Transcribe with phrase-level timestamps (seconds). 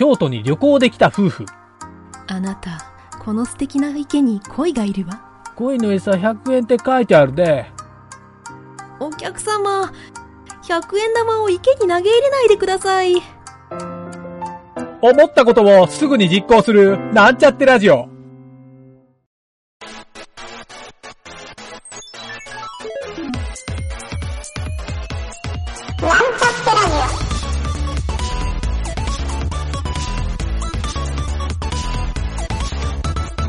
[0.00, 1.44] 京都に旅行できた夫婦。
[2.26, 2.90] あなた、
[3.22, 5.20] この素敵な池に鯉がいるわ。
[5.56, 7.66] 鯉の餌100円って書いてあるで。
[8.98, 9.92] お客様、
[10.62, 13.16] 100円玉を池に投げ入れないでください。
[15.02, 18.08] 思ったことをすぐに実行する、なんちゃってラジオ。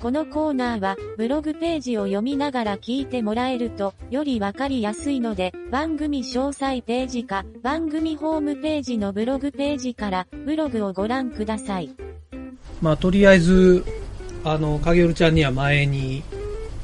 [0.00, 11.88] このコーナーは、ブログページを読みながら聞いてもらえると、よりわかりやすいので、番組詳細ページか、番組ホームページのブログページから、ブログをご覧ください。
[11.88, 11.92] ー。
[12.80, 13.84] まあ、とりあえず、
[14.44, 16.22] あの、かげるちゃんには前に、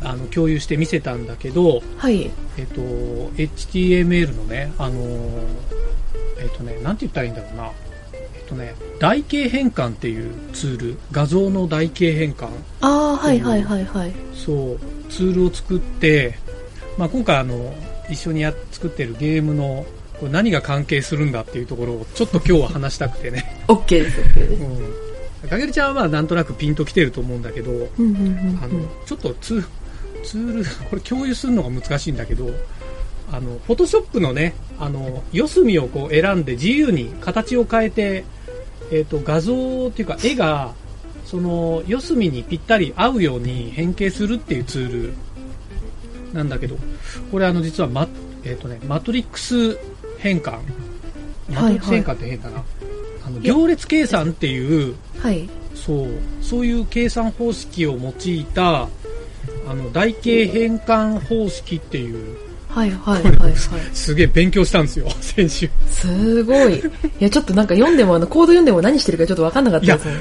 [0.03, 2.33] あの、共有して見せたんだけど、はい。
[2.59, 5.01] えっと、HTML のね、あの、
[6.41, 7.71] えっとね、なんて言ったらいいんだろうな。
[8.55, 12.49] とね、台形変換っていうツール、画像の台形変換。
[12.81, 14.13] ああ、はいはいはいはい。
[14.35, 14.79] そう、
[15.11, 16.39] ツールを作って、
[16.97, 17.75] まあ、今回あの、
[18.09, 19.85] 一緒にやっ作ってるゲームの、
[20.21, 23.65] これ何が関係するんだっていうところをちょっと今日は話したくてね。
[23.67, 24.63] OK です、OK です。
[24.63, 25.49] うん。
[25.49, 29.65] かげるちゃんはなんとなくピンときてると思うんだけど、うんうんうんあの、ちょっとツー
[30.23, 32.51] ツール、これ共有するのが難しいんだけど、
[33.31, 38.25] あの、フォトショップのね、あの、四隅をこう選んで自由に形を変えて、
[38.95, 40.73] えっ、と、画像っていうか絵が、
[41.25, 45.15] その四隅にぴったり合うように変形するっていうツール
[46.33, 46.77] なんだけど、
[47.33, 48.07] これあの実はマ,、
[48.45, 49.77] えっとね、マトリックス
[50.19, 50.61] 変換。
[51.49, 52.65] マトリックス変換って変かな。
[53.27, 55.49] あの行列計算っていう、はい。
[55.75, 56.09] そう、
[56.41, 58.89] そういう計算方式を用いた、
[59.67, 62.37] あの、台形変換方式っていう、
[62.75, 63.55] はいはいはいはい。
[63.95, 65.71] すげえ勉強したんですよ、 先週。
[65.89, 66.75] すごい。
[66.75, 66.83] い
[67.21, 70.15] や、ちょっとなんか読んでも、あの、コード読んでも何してるかちょっとわかんなかったですね。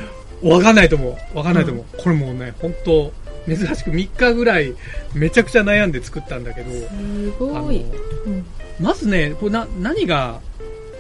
[0.44, 1.38] わかんないと思う。
[1.38, 1.86] わかんないと思う。
[1.98, 3.12] これもうね、本当
[3.48, 4.74] 珍しく3日ぐらい
[5.14, 7.84] めちゃくちゃ悩んで作ったんだけど、すごい。
[8.26, 8.46] うん。
[8.80, 10.40] まずね、これな、何が、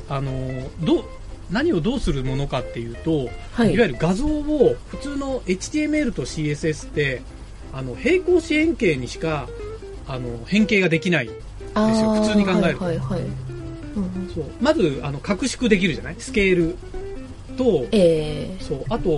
[0.09, 0.31] あの、
[0.81, 1.03] どう、
[1.51, 3.77] 何をどうするものかっていうと、、はいい。
[3.77, 7.21] わゆる画像を普通の HTML と CSS って、
[7.71, 9.47] あの、平行四辺形にしか、
[10.07, 11.29] あの、変形ができない。
[11.75, 13.29] あですよー普通に考えるとはいはいはい。
[13.95, 14.45] うんうんそう。
[14.61, 16.15] まず、あの、拡縮できるじゃない？
[16.19, 16.77] スケール
[17.57, 19.09] と、えそう、あと、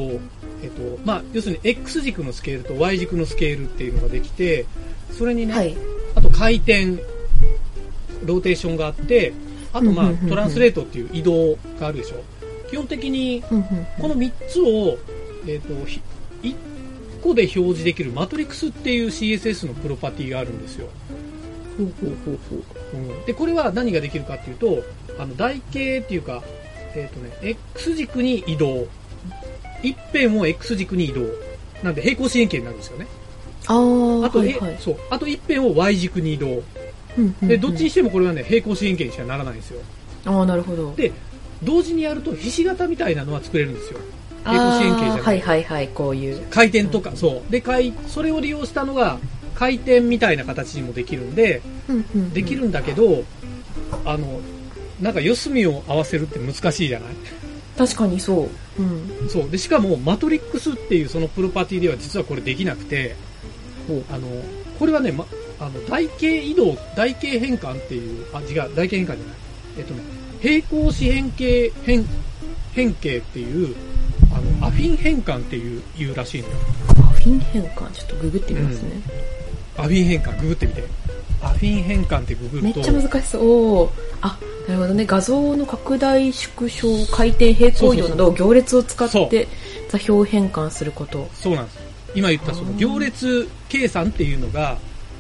[0.64, 4.66] えっと、まあ、要するに X 軸のスケールと Y 軸のスケールっていうのができて、
[5.12, 5.76] それにー、ね、はい。
[6.16, 6.98] あと回転、
[8.24, 9.34] ローテーションがあって、
[9.74, 12.24] あとまあトランスレートっていう移動があるでしょ？
[12.70, 14.98] 基本的にこの3つを、
[15.48, 16.02] えっ、と、ひ
[16.42, 16.56] 1
[17.26, 20.88] 個で表示できるマトリックスっていう CSS のプロパティがあるんですよ。
[21.78, 22.98] ほうほうほうほう。
[22.98, 24.84] うんで、これは何ができるかっていうと、
[25.18, 26.44] あの、台形っていうか、
[26.96, 28.88] えっ、とね、X 軸に移動。
[29.82, 31.26] 一辺を X 軸に移動。
[31.84, 33.08] なんで平行四辺形になるんですよね。
[33.68, 34.72] あー、あと、はいはい。
[34.72, 34.98] えそう。
[35.10, 36.64] あと一辺を Y 軸に移動。
[37.42, 39.82] で、どっちにしてもこれはね、平行四辺形にしかならないんですよ。
[40.26, 40.94] ああ、なるほど。
[40.96, 41.12] で、
[41.64, 44.00] 同時にやるとひし形みたいなのは作れるんですよ。
[44.46, 45.22] 平行四辺形じゃない。
[45.22, 46.42] はいはいはい、こういう。
[46.50, 47.52] 回転とか、そう。
[47.52, 49.20] で、回、それを利用したのが、
[49.56, 53.24] 回転みたいな形にもできるんで、うんうんうんできるんだけど、
[54.06, 54.40] あの、
[55.02, 57.16] なんか四隅を合わせるって難しいじゃない？
[57.78, 58.82] 確かにそう。
[58.82, 59.30] うん。
[59.30, 59.50] そう。
[59.50, 63.16] で、しかも、マトリックスっていうそのプロパティでは実はこれできなくて、
[64.10, 64.28] あの、
[64.80, 65.26] これはね、ま、
[65.60, 69.18] あの、台形移動、台形変換っていう、あ、違う、台形変換じゃない。
[69.78, 70.02] えっとね、
[70.42, 72.06] 平行四辺形変、
[72.74, 73.76] 変形っていう、
[74.62, 76.56] アフィン変換っていう、いうらしいのよ。
[77.00, 78.92] アフィン変換、ちょっとググってみますね。
[79.78, 80.84] アフィン変換、ググってみて。
[81.42, 83.90] アフィン変換ってググると、めっちゃ難しそう。
[84.22, 85.06] あ、なるほどね。
[85.06, 89.48] 画像の拡大、縮小、回転、平行移動など行列を使って
[89.90, 91.30] 座標変換すること。
[91.34, 91.80] そうなんです。
[92.16, 94.78] 今言ったその行列計算っていうのが、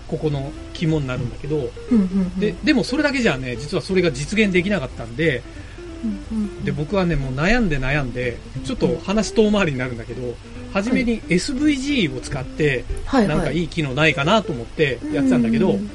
[0.07, 5.64] ここの肝になるんだけど、うんうんうんで、でもそれだけじゃね、実はそれが実現できなかったんで、うんうん
[6.63, 10.35] で、僕はね、もう悩んで悩んで、ちょっと話遠回りになるんだけど、
[10.73, 13.37] 初めに SVG を使って、はいはい。
[13.37, 15.89] なんかいい機能ないかなと思ってやってたんだけど、うん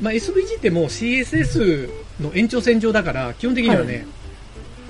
[0.00, 1.88] まあ SVG ってもう CSS
[2.20, 4.06] の延長線上だから、基本的にはね、はい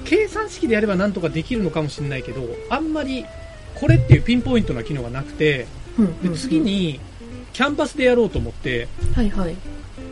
[0.05, 3.25] 計算式でやればなんとかできるのかもしれないけど、あんまり
[3.75, 5.67] これっていうピンポイントな機能がなくて、
[6.23, 7.01] で次、に
[7.53, 9.57] キャンバスでやろうと思って、はいはい。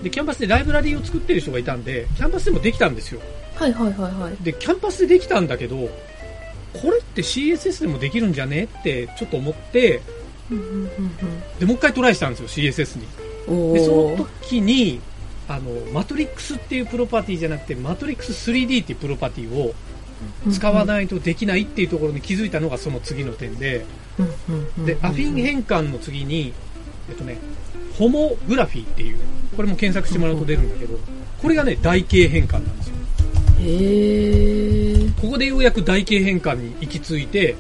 [0.03, 3.21] で、キャンバスでライブラリーを作ってる人がいたんで、キャンバスでもできたんですよ。
[3.55, 4.37] はいはいはいはい。
[4.43, 10.01] で、キャンバスでできたんだけど、これって CSS でもできるんじゃねってちょっと思って、
[11.59, 13.07] で、もう一回トライしたんですよ、CSS に。
[13.75, 15.01] で、そーの時に、
[15.49, 19.75] あの、マトリックスっていうプロパティじゃなくて、マトリックス 3D っていうプロパティを
[20.51, 23.85] 使わないとできないっていうところに気づいたのがその次の点で、
[24.85, 26.53] で、アフィン変換の次に、
[27.09, 27.39] えっとね、
[27.99, 29.19] ホモグラフィーっていう、
[29.57, 30.99] これも検索してもらうと出るんだけど、
[31.41, 32.95] これがね、台形変換なんですよ。
[35.21, 37.55] ここでようやく台形変換に行き着いて、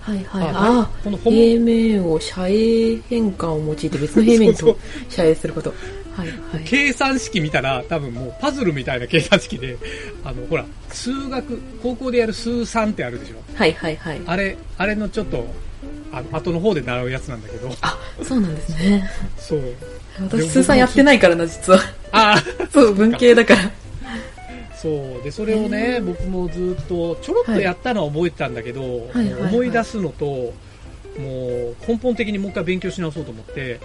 [0.00, 0.48] はいはい。
[0.48, 4.78] ああこの平面を斜影変換を用いて別の 平面と斜
[5.16, 5.74] 影すること。
[6.16, 6.64] はいはい。
[6.64, 9.76] 計算式見たら多分もうパズルみたいな計算式で、
[10.24, 13.36] あの、ほら、数学、高校でやる数3ってあるでしょ。
[13.54, 14.20] はいはいはい。
[14.26, 15.46] あれ、あれのちょっと、
[16.12, 19.08] あの、後の方で習うやつなんだけど、あ、そうなんですね。
[19.38, 19.62] そう。
[20.20, 21.80] 私、通算やってないからな、実は。
[22.10, 23.70] あ そう、文系だから。
[24.80, 25.22] そう。
[25.22, 28.88] で、それをね、僕もずっと、ちょろっとやったのは覚えてたんだけど、はい。
[28.88, 29.24] はい。
[29.24, 29.32] はい。
[29.42, 30.26] はい思い出すのと、
[31.18, 33.80] もう根本的にもう一回勉強し直そうと思って、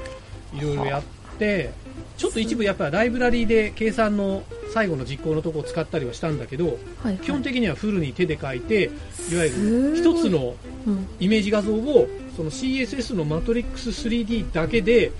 [0.53, 1.03] いろいろやっ
[1.39, 1.73] て、
[2.15, 6.77] ちょっと一部やっぱライブラリーで計算の最後の実行のとこを使ったりはしたんだけど、はい。
[7.05, 7.17] はい。
[7.17, 8.91] 基本的にはフルに手で書いて、
[9.31, 10.19] いわゆるすごい。
[10.19, 10.55] 一つの
[10.85, 11.07] うん。
[11.19, 15.11] イメージ画像をその CSS のマトリックス 3D だけで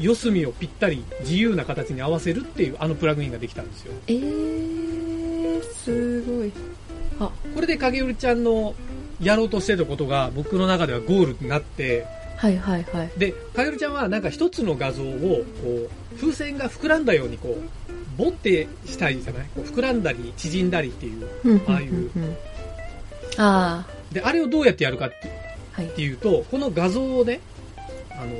[0.00, 3.92] 四隅をぴったり自由な形に合わせるっていうあのプラグインができたんですよ。
[4.06, 6.52] えー、すごい。
[7.20, 8.74] あ、これで影織ちゃんの
[9.20, 12.06] やろうとしてたことが僕の中ではゴールになって、
[12.36, 13.10] はいはいはい。
[13.18, 17.68] で、影織ちゃんはなんか一つの画像をこう風船が膨らんだようにこう、
[18.16, 19.48] ボってしたいじゃない？
[19.54, 21.26] こう膨らんだり縮んだりっていう。
[21.68, 22.36] ああいううんうんうん
[23.40, 25.16] あで、あれをどうやってやるかって
[25.74, 25.94] あ、はいっ。
[25.94, 27.40] ていうと、この画像をね、
[28.10, 28.32] あの、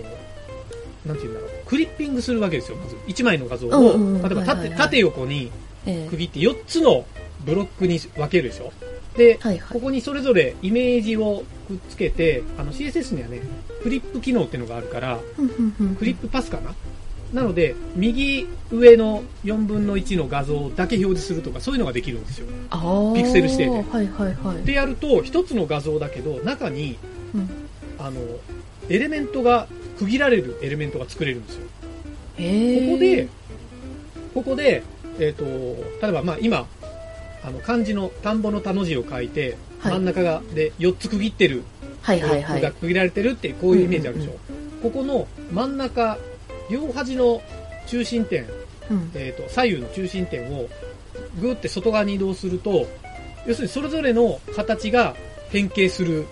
[1.07, 2.97] なんていうんだろう、クリッピングするわけですよ、まず。
[3.07, 5.51] 1枚の画像を、うんうんうん例えば縦,、縦横に
[5.87, 7.07] ええ区切って4つの
[7.41, 8.73] ブロックに分けるでしょ。
[9.17, 9.73] で、はいはい。
[9.73, 13.41] ここにそれぞれイメージをくっつけて、あの CSS にはね、
[13.83, 15.19] クリップ機能っていうのがあるから、
[15.99, 16.75] クリップパスかな？
[17.33, 22.47] なので、右上の4分の1の画像だけ表示するとか、そういうのができるんですよ。
[23.15, 24.65] ピクセル指定ではいはいはい。
[24.65, 26.99] でやると、1つの画像だけど、中に
[27.35, 27.51] うん
[27.99, 28.21] あの、
[28.89, 29.67] エレメントが、
[29.99, 31.67] 区切られるエレメントが作れるんですよ。
[31.67, 33.29] ここで、
[34.35, 34.83] ここで、
[35.19, 36.67] えっ、と、例えばまあ今、
[37.45, 41.63] あの漢字の田んぼの田の字を書いて、はい真ん中がで4つ区切ってる、
[42.03, 42.61] はいはいはい。
[42.61, 44.33] が区切られてるってこういうイメージあるでしょ。
[44.33, 46.19] うんここの真ん中、
[46.71, 47.43] 両端の
[47.87, 48.47] 中心点、
[48.91, 50.69] うんえっ、と、左右の中心点を
[51.41, 52.87] ぐーって外側に移動すると、
[53.47, 55.17] 要するにそれぞれの形が
[55.51, 56.27] 変形する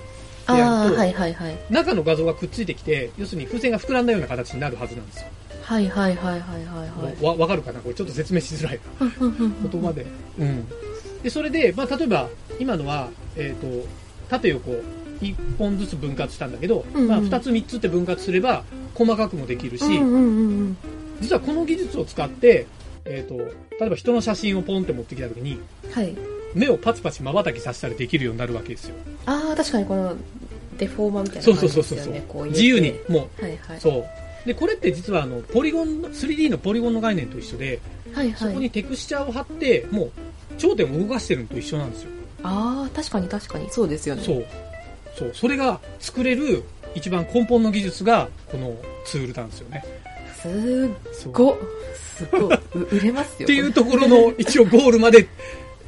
[0.53, 1.59] ってやると、はいはいはい。
[1.71, 5.27] 中の画像がくっついてきて、要するに風船が膨らんだような形になるはずなんですよ。
[5.63, 7.25] はいはいはいはいはいはい。
[7.25, 7.81] わわかるかな？
[7.81, 9.11] これちょっと説明しづらいな。
[9.19, 10.07] 言言葉で。
[10.39, 10.69] うん。
[11.23, 12.29] で、それで、まあ、例えば、
[12.61, 13.89] 今のは、えっ、と、
[14.29, 14.73] 縦横、
[15.21, 18.63] 一本ずつ分割したんだけど、うんうんまあ、二つ三つって分割すれば、
[18.95, 20.23] 細かくもできるし、うんうんうんう
[20.65, 20.77] ん。
[21.21, 22.67] 実はこの技術を使って、
[23.05, 23.37] えっ、と、
[23.81, 25.59] 例えば人の写真をポンって持ってきたときに、
[25.91, 26.17] はい。
[26.57, 28.95] 目をパチパチ瞬きさせたりできるようになるわけですよ。
[29.27, 30.17] ああ、確かにこの
[30.79, 32.25] デフォーマーみたいなそう感そうそうそうじですよね。
[32.27, 33.81] こう入れて自由に、もう、はいはい。
[33.81, 34.05] そう。
[34.47, 37.81] で、これって実はあの、ポリゴン、3D のポリゴンの概念と一緒で、
[38.15, 38.49] はいはい。
[38.49, 40.11] そこにテクスチャーを貼って、もう、
[40.57, 42.11] 頂点を動かしてるのと一緒なんですよ。
[42.43, 43.69] ああ、確かに確かに。
[43.71, 44.23] そうですよね。
[44.25, 44.47] そう。
[45.19, 45.33] そう。
[45.35, 46.63] それが作れる
[46.95, 49.85] 一番根本の技術が、このツールなんですよね。
[50.41, 51.59] すっそうご、
[52.17, 53.47] すご売れますよ。
[53.47, 55.27] っていうところの一応ゴールまで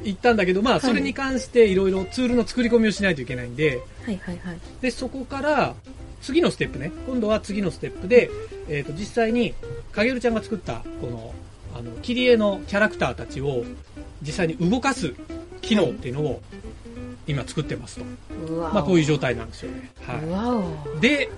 [0.03, 4.59] 行ったんだけど、まあ、それに関していろいろツールの作り込みをしないといけないんで、はいはいはい。
[4.81, 5.75] で、そこから、
[6.21, 6.91] 次のステップね。
[7.07, 8.29] 今度は次のステップで、
[8.67, 9.53] えっ、と、実際に、
[9.91, 11.33] 影るちゃんが作った、この、
[11.75, 13.63] あの、切り絵のキャラクターたちを、
[14.21, 15.13] 実際に動かす
[15.61, 16.41] 機能っていうのを、
[17.27, 18.05] 今作ってますと。
[18.73, 19.91] まあ、こういう状態なんですよね。
[20.01, 20.63] は。
[20.97, 21.01] い。
[21.01, 21.29] で、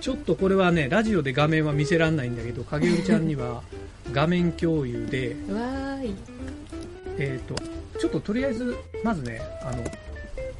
[0.00, 3.62] ちょっとこれはね、ラジオで画面は見せらんないんだけど、影るちゃんには、
[4.12, 5.36] 画面共有で。
[7.18, 7.56] えっ、と、
[7.98, 9.84] ちょっととりあえず、まずね、あの、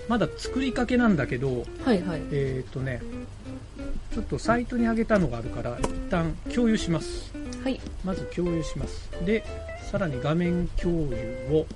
[0.09, 2.23] まだ作りかけなんだけど、はいはい。
[2.33, 3.01] えっ、とね、
[4.13, 7.33] ちょっとサイトに上げたのがあるから、一旦共有します。
[7.63, 7.81] はい。
[8.05, 9.11] まず共有します。
[9.25, 9.45] で、
[9.91, 11.67] さらに画面共有を、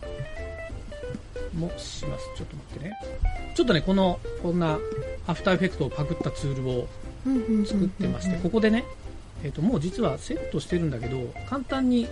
[1.57, 2.25] もします。
[2.37, 2.99] ちょっと待ってね。
[3.55, 4.79] ちょっとね、この、こんな、
[5.27, 6.89] アフターエフェクトをパクったツールを
[7.67, 8.85] 作ってまして、ここでね、
[9.45, 12.09] えっ、と、もう実はセットしてるんだけど、簡単に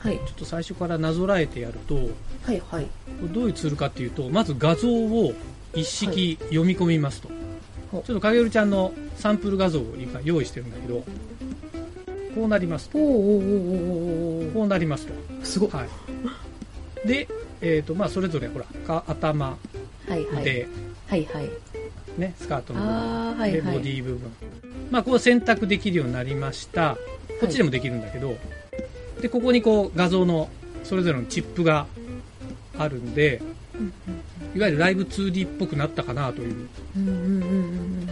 [0.00, 0.16] はい。
[0.18, 1.94] ちょっと最初からなぞらえてやると、
[2.42, 2.86] はいはい。
[3.32, 5.34] どういうツールかっていうと、まず画像を
[5.74, 7.28] 一式読み込みますと。
[7.92, 11.04] ほうちょっと影るちゃんのサンプル画像を今用意してるんだけど、
[12.34, 12.98] こうなりますと。
[12.98, 15.12] こうなりますと。
[15.44, 15.70] すごい。
[15.70, 17.08] はい。
[17.08, 17.28] で、
[17.60, 19.58] えっ、と、まあ、それぞれ、ほら、か頭、
[20.08, 20.42] はいはい。
[20.42, 20.68] 腕、
[21.08, 21.50] はいはい。
[22.18, 23.82] ね、スカートの部分、はいはい。
[23.82, 24.32] ディ部分。
[24.90, 26.96] まあ、こう選択できるようになりました。
[27.40, 28.36] こっちでもできるんだけど、
[29.20, 30.48] で、ここにこう、画像の、
[30.84, 31.86] それぞれのチップが
[32.78, 33.40] あるんで、
[34.54, 36.68] いわゆるライブ 2D っぽくなったかなという。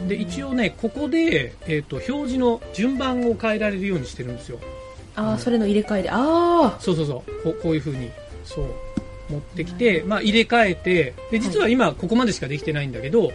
[0.09, 4.59] で、一応ね、ここで、えっ、と、表示の順番を変えられるようにしてるんですよ。
[5.17, 6.11] ああ、それの入れ替えで。
[6.11, 7.43] ああそうそうそう。
[7.43, 8.11] こうこういう風に、
[8.45, 8.67] そう、
[9.31, 13.33] 持ってきて、まあ入れ替えて、で、実は今ここまでしかできてないんだけど、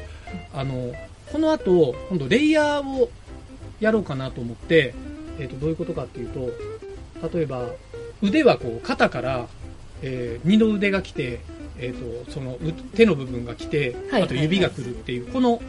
[0.54, 0.94] あの、
[1.32, 3.10] この後、今度レイヤーを
[3.80, 4.94] やろうかなと思って、
[5.40, 6.50] えっ、と、どういうことかっていうと、
[7.32, 7.70] 例えば、
[8.22, 9.48] 腕はこう、肩から、
[10.02, 11.40] えー二の腕が来て、
[11.80, 15.62] えっ、と、その、う手の部分が来て、はいあと指が来るっていう、この、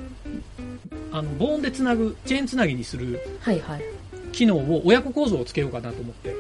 [1.13, 3.21] あの、ボーンでつなぐ、チェーンつなぎにする。
[4.35, 6.35] 機能を親子構造をつけようかなと思って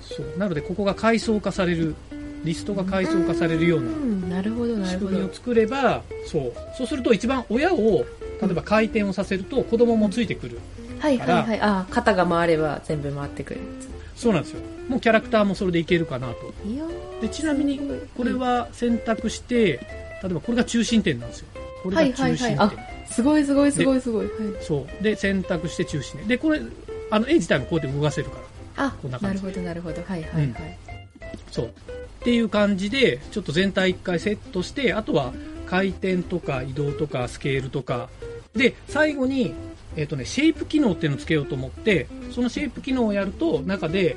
[0.00, 1.94] そうなのでここが階層化される
[2.44, 3.82] リストが階層化されるようう。
[3.84, 4.96] なんなるほどな仕。
[4.98, 8.04] 組みを作ればそうそうすると一番親を
[8.40, 10.58] 例えば回転をさせると子供もついてくる
[10.98, 11.60] はいはいはい。
[11.60, 13.66] ああ、肩が回れば全部回ってくるや
[14.18, 14.60] そうなんですよ。
[14.88, 16.52] もうキャラクターもそれでいけるかなと。
[17.20, 17.80] でちなみに
[18.16, 19.78] これは選択して
[20.22, 21.46] 例えばこれが中心点なんですよ。
[21.82, 23.06] これが中心点、はいはいはい。
[23.08, 24.26] すごいすごいすごいすごい。
[24.26, 24.34] はい。
[24.60, 25.02] そう。
[25.02, 26.28] で選択して中心点。
[26.28, 26.60] でこれ
[27.10, 28.38] あの絵自体もこうやって動かせるか
[28.76, 28.86] ら。
[28.86, 29.42] あこんな、感じ。
[29.42, 30.02] なるほどなるほど。
[30.02, 30.78] はいはいはい。
[31.50, 31.66] そう。
[31.66, 31.70] っ
[32.20, 35.32] ていう感じで、ちょっと全体一回セットして、あとは
[35.66, 38.08] 回転とか移動とかスケールとか、
[38.54, 39.54] で、最後に、
[39.96, 44.16] えっ、とね、シェイプ機能っていうのをつけようと思って、そのシェイプ機能をやると、中で、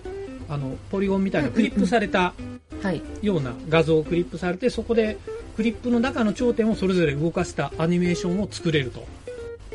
[0.50, 2.34] あの、ポリゴンみたいなクリップされた
[2.82, 3.02] はい。
[3.22, 5.18] ような画像をクリップされて、そこで
[5.56, 9.06] クリップの中の頂点をそれぞれ動かしたアニメーションを作れると。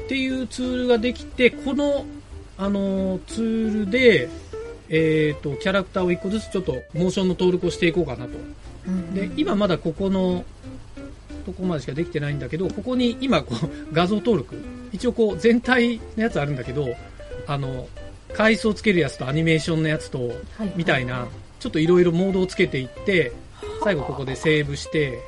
[0.00, 2.04] っていうツールができて、この、
[2.58, 4.28] あのーツールで、
[4.88, 8.30] えっ、と、キャラクターを一個ずつちょっとモーションの登録をしていこうかなと。
[8.86, 10.44] うんで、今まだここの、
[11.44, 14.56] とこまでしかできてないんだけど、ここに今こう画像登録、
[14.96, 16.88] 一応こう全体のやつあるんだけど、
[17.46, 17.86] あの、
[18.32, 20.72] 階層つけるやつとアニメーションのやつと、はい。
[20.74, 21.28] みたいな、
[21.60, 23.32] ちょっといろいろモードをつけていって、
[23.84, 25.20] 最後ここでセーブして、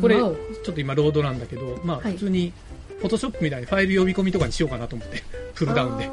[0.00, 0.32] これ、ちょ
[0.70, 2.12] っと今ロードなんだけど、まあはい。
[2.12, 2.52] 普通に、
[2.98, 5.22] フォトショップみたいにファイル呼び込みとかにしようかなと思って、
[5.54, 6.10] プルダウンで。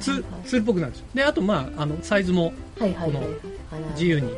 [0.00, 1.06] ツールっぽくなるんですよ。
[1.14, 2.86] で、あとまあ、あの、サイズもこ
[3.92, 4.34] 自由に、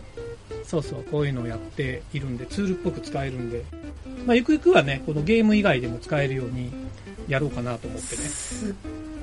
[0.64, 3.64] そうそう、こういうのをやっているんで、ツールっぽく使えるんで、
[4.26, 6.70] まあ、ゆくゆくはね、このゲーム以外でも使えるように
[7.30, 8.22] やろうかなと思ってね。
[8.22, 8.74] すっ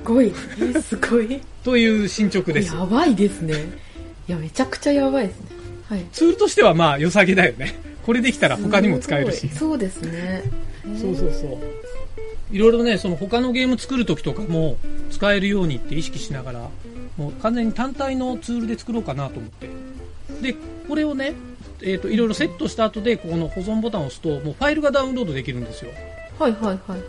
[0.02, 0.32] ごい。
[0.74, 1.40] えすごい。
[1.62, 2.74] という進捗です。
[2.74, 3.54] やばいですね。
[4.28, 5.46] いや、めちゃくちゃやばいですね。
[5.88, 6.04] はい。
[6.12, 7.74] ツールとしてはまあ、良さげだよね。
[8.04, 9.48] これできたら他にも使えるし。
[9.50, 10.42] そうですね。
[10.98, 11.58] そうそうそう。
[12.50, 14.76] いろいろね、その他のゲーム作るときとかも
[15.10, 16.70] 使えるようにって意識しながら、
[17.18, 19.68] もう完全に単体のツールで作ろうかなと思って。
[20.40, 20.56] で、
[20.88, 21.34] これをね、
[21.82, 25.90] えっ、と、いろいろセットした後で、ここの保存ボタンを押すと、もうファイルがダウンロードできるんですよ。
[26.38, 27.00] はいはいはいはい。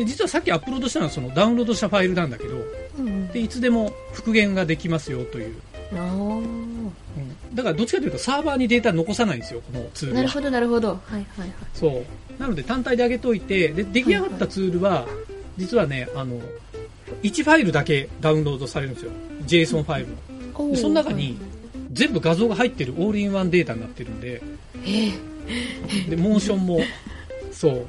[0.00, 2.56] で、実はさっきアップロードしたのはそのダウンロードしたファイルなんだけど、
[2.98, 5.56] うんで、いつでも復元ができますよという。
[5.92, 6.90] うん。
[7.54, 10.10] だからどっちかというとサーバーにデータ残さないんですよ、このツーあ。
[10.12, 10.22] ルは。
[10.22, 10.88] なるほどなるほど。
[10.88, 11.50] はいはいはい。
[11.74, 11.88] そ
[12.38, 12.40] う。
[12.40, 15.06] なので単体で上げといて、で、出来上がったツールは、
[15.58, 16.40] 実はね、あの、
[17.22, 19.12] 1ファイルだけダウンロードされるんですよ。
[19.46, 20.14] JSON ファイルの。
[20.54, 21.36] おーでその中に、
[21.92, 24.42] 全部画像が入ってるオールインワンデータになってるんで、
[24.86, 25.12] え
[26.08, 26.80] で、モーションも、
[27.52, 27.86] そう。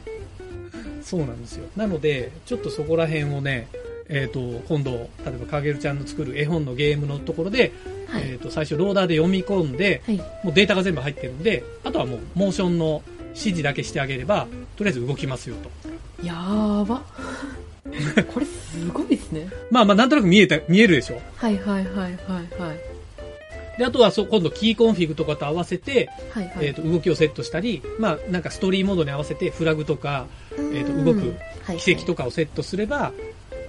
[1.11, 1.67] そうなんですよ。
[1.75, 3.67] なので、ちょっとそこら辺をね、
[4.07, 4.39] えっ、と、
[4.69, 10.17] 今度、例えばかげるちゃんの作る絵本のゲームのところで、ーはいえっ、と、最初ローダーで読み込んで、はい。
[10.43, 16.25] もうデータが全部入ってるんで、あとはもうモーションの指示だけしてあげれば、とりあえず動きますよと。
[16.25, 17.03] やーば。
[18.33, 19.49] これすごいですね。
[19.69, 21.19] まあまあなんとなく見えた、見えるでしょ？
[21.35, 22.11] はいはいはいはい
[22.61, 22.90] はい。
[23.81, 26.67] で、あとはそう今度キーコンフィグとかと合わせて、はいはい。
[26.67, 30.27] えっ、と、動きをセットしたり、まあなんかストーリーモードに合わせてフラグとか、
[30.71, 31.33] えっ、と、動く
[31.79, 32.21] 奇跡とか。
[32.21, 33.11] かをセットすれば、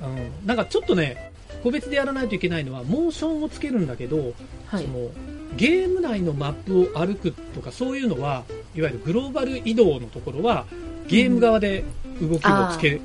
[0.02, 4.34] うん、なんかちょっとね、個別でやらないといけないのは、モーションをつけるんだけど、
[4.66, 4.88] はいそ。
[4.90, 5.10] の
[5.56, 10.66] ゲーム内のマップを歩くとかそういうのは、いわゆるグローバル移動のところは、
[11.06, 11.84] ゲーム側で
[12.20, 13.00] 動きをつけ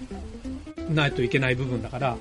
[0.90, 2.18] ないといけない部分だから、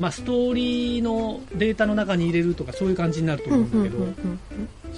[0.00, 4.06] まあ、ストーリーのデータの中に入れるとかそういう感じになると思うんだけど、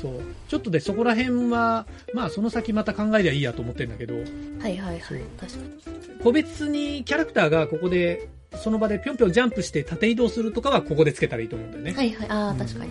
[0.01, 4.25] そうちょっとでそこら辺は、まあ、その先また考えりゃいいやと思ってるんだけど、はい
[4.63, 5.01] はいはい。
[5.01, 6.23] 確かに。
[6.23, 11.93] 個別にキャラクターがここで、その場でぴょんぴょんジャンプして縦移動するとかはここでつけたらいいと思うんだよね。
[11.93, 12.29] はいはい。
[12.31, 12.91] ああ、うん確かに。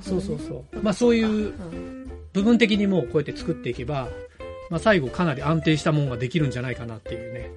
[0.00, 0.82] そうそうそう。
[0.82, 4.08] まあそういううん部分的にもうこうやって作っていけば、
[4.70, 7.50] まあ最後かなり安定したものができるんじゃないかなっていうね。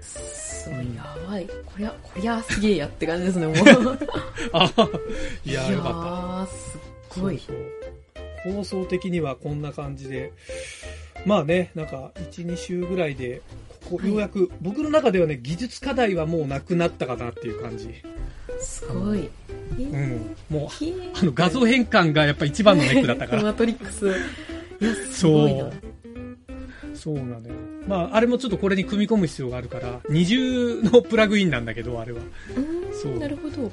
[0.66, 1.46] すすやばい。
[1.46, 3.56] こりゃ、こりゃすげえやって感じですね、もう。
[4.54, 4.74] あ
[5.46, 6.56] いやーよかった。
[6.56, 7.38] すっごい。
[7.38, 7.86] そうそう
[8.46, 10.32] 放送的にはこんな感じで、
[11.26, 13.42] まあね、なんか、1、2週ぐらいで、
[13.90, 17.90] ここ、はいようやく、僕の中ではね、技術課題はもうなくなったかなっていう感じ。
[18.60, 19.30] すごい。
[19.80, 20.36] えうん。
[20.50, 20.70] もう、
[21.20, 23.42] あの、画像変換がやっぱ一番のネックだったから。
[23.44, 24.08] マトリックス。
[24.08, 25.64] いや、すごいな。
[25.64, 25.74] そう
[27.14, 27.54] なのよ。
[27.88, 32.20] まあ、あれもちょっとこれに組み込む必要があるから、二重のプラグインなんだけど、あれは。
[32.94, 33.72] そうなるほど。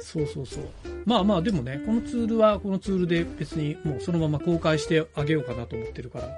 [0.00, 0.64] そうそうそう。
[1.06, 6.28] まあまあ、でもね、このツールはこのツールで別にもうそのまま公開してあげようかなと思ってるから、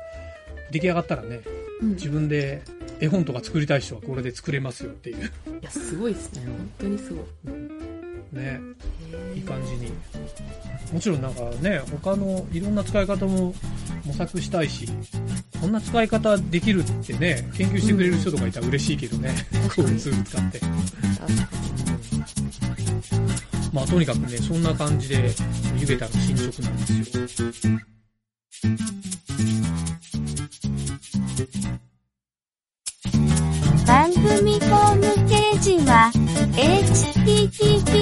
[0.70, 1.40] 出来上がったらね、
[1.82, 1.90] うん。
[1.90, 2.62] い自分で
[3.00, 5.30] 絵本とか作りたい人はこれで作れますよっていう。
[5.66, 6.46] や、すごいですね。
[6.46, 7.18] 本当にすごい。
[7.18, 9.92] ね、へーいい感じに。
[10.92, 13.54] もちろんなんかね、他のいろんな使い方も
[14.04, 14.88] 模索したいし、
[15.60, 19.34] こんな使い方できるってね、研究してくれる人とかいたら嬉しいけどね、
[19.74, 20.60] こういうツール使って。
[23.72, 25.34] まあとにかくね、そんな感じで、
[25.78, 26.86] ゆげたの進捗なんで
[27.28, 27.80] すよ。
[33.86, 36.10] 番組ホームページは、